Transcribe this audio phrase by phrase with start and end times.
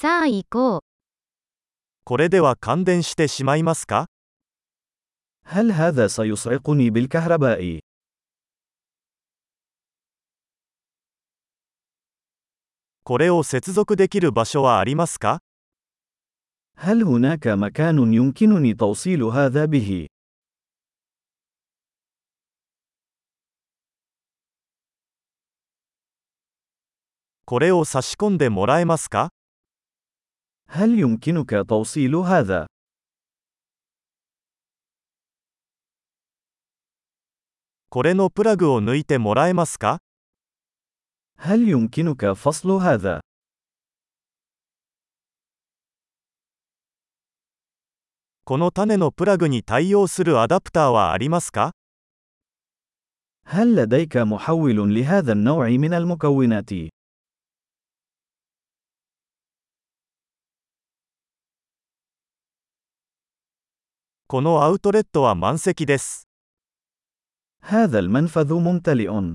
[0.00, 0.79] さあ行こう。
[2.05, 4.07] これでは感電してしまいますか
[5.45, 7.81] هل هذا سيصعقني بالكهرباء؟
[13.03, 15.39] これを接続できる場所はありますか
[16.77, 20.07] هل هناك مكان يمكنني توصيل هذا به؟
[27.45, 29.29] これを差し込んでもらえますか
[30.70, 32.66] هل يمكنك توصيل هذا؟
[37.88, 40.00] これのプラグを抜いてもらえますか
[41.38, 43.20] هل يمكنك فصل هذا؟
[48.44, 51.72] この種のプラグに対応するアダプターはありますか
[53.44, 56.90] هل لديك محول لهذا النوع من المكونات؟
[64.30, 66.28] このアウトレットは満席です。
[67.62, 69.34] هذا المنفذ ممتلئ.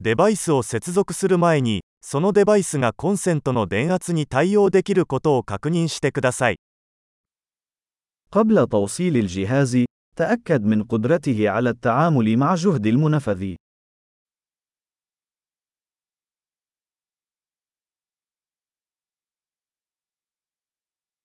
[0.00, 6.58] デバイスを接続する前に、そのデバイスがコンセントの電圧に対応できることを確認してください。
[8.30, 9.84] قبل توصيل الجهاز،
[10.16, 13.56] تأكد من قدرته على التعامل مع جهد المنفذ.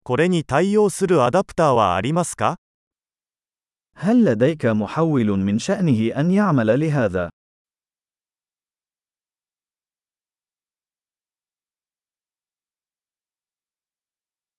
[0.07, 2.57] これに対応するアダプターはありますか
[3.95, 7.29] هل لديك محول من شأنه أن يعمل لهذا؟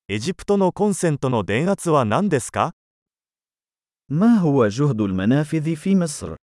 [0.07, 2.73] エジプトのコンセントの電圧は何ですか
[4.07, 6.37] ما هو جهد المنافذ في مصر؟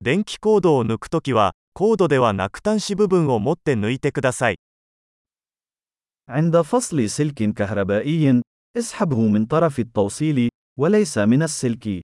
[0.00, 4.56] 電気コードを抜くときは、 コードではなく端子部分を持って抜いてください。
[6.28, 8.42] عند فصل سلك كهربائي،
[8.76, 10.48] اسحبه من طرف التوصيل،
[10.78, 12.02] وليس من السلك.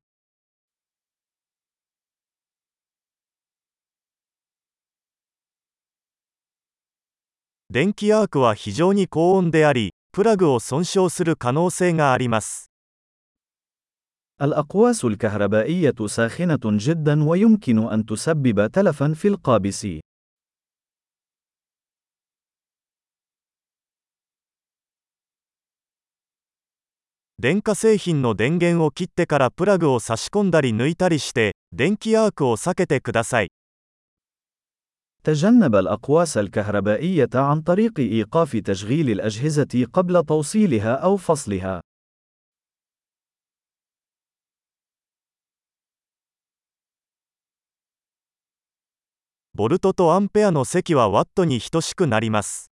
[7.71, 12.71] 電気アークは非常に高温であり、プラグを損傷する可能性があります。
[14.43, 20.01] الأقواس الكهربائية ساخنة جدا ويمكن أن تسبب تلفا في القابس.
[27.41, 33.49] 電化製品の電源を切ってからプラグを差し込んだり抜いたりして、電気アークを避けてください。
[35.25, 41.81] تجنب الأقواس الكهربائية عن طريق إيقاف تشغيل الأجهزة قبل توصيلها أو فصلها.
[49.59, 52.71] ボルトとアンペアの積はワットに等しくなります。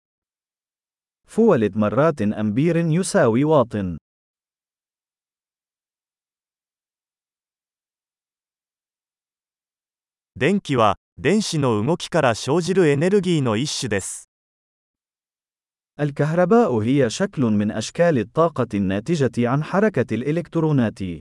[1.28, 3.97] فولت مرات أمبير يساوي واط.
[10.38, 14.30] 電気は、電子の動きから生じるエネルギーの一種です。
[16.00, 21.19] الكهرباء هي شكل من أشكال الطاقة الناتجة عن حركة الإلكترونات.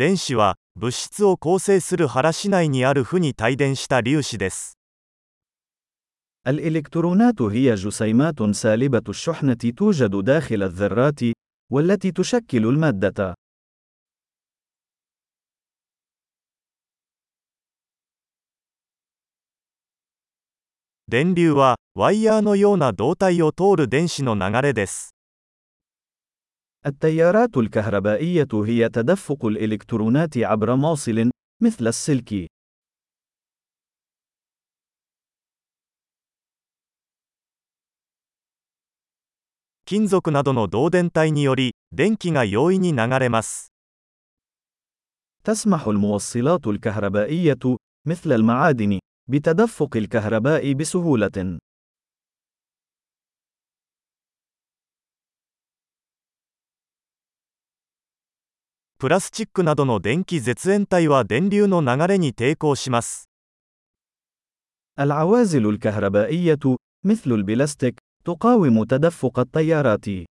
[0.00, 4.78] 電子は、物質を構成する原子内にある負に帯電した粒子です。
[6.46, 11.20] الإلكترونات هي جسيمات سالبة الشحنة توجد داخل الذرات،
[11.72, 13.34] والتي تشكل المادة.
[21.08, 25.14] 電流は、ワイヤーのような導体を通る電子の流れです。
[26.86, 31.30] التيارات الكهربائية هي تدفق الإلكترونات عبر موصل،
[31.60, 32.46] مثل السلك.
[39.84, 43.72] 金属などの導電体により、電気が容易に流れます。
[45.44, 47.76] تسمح الموصلات الكهربائية،
[48.06, 48.98] مثل المعادن،
[49.28, 51.58] بتدفق الكهرباء بسهولة.
[59.00, 63.28] プラスチックなどの電気絶縁体は電流の流れに抵抗します。
[64.98, 70.26] العوازل الكهربائية، مثل البلاستيك، تقاوم تدفق التيارات.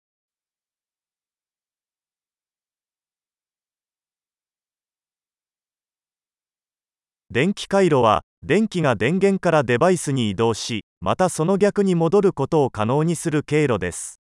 [7.31, 14.18] 電気回路は、電気が電源からデバイスに移動し、またその逆に戻ることを可能にする経路です。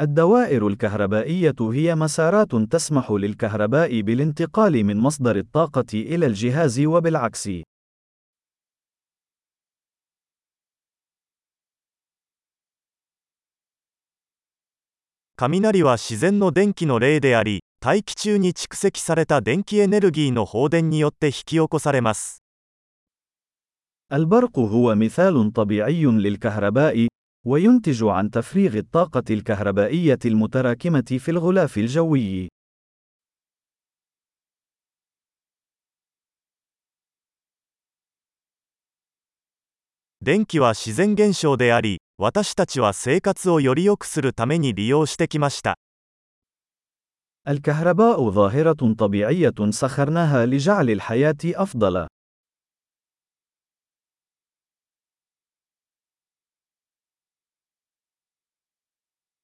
[0.00, 7.48] الدوائر الكهربائية هي مسارات تسمح للكهرباء بالانتقال من مصدر الطاقة إلى الجهاز وبالعكس.
[15.36, 22.42] 雷は自然の電気の例であり、大気中に蓄積された電気エネルギーの放電によって引き起こされます。
[24.12, 27.07] البرق هو مثال طبيعي للكهرباء،
[27.48, 32.48] وينتج عن تفريغ الطاقة الكهربائية المتراكمة في الغلاف الجوي.
[40.24, 45.74] 電気は自然現象であり、私たちは生活をより良くするために利用してきました。
[47.46, 52.06] الكهرباء ظاهرة طبيعية سخرناها لجعل الحياة أفضل.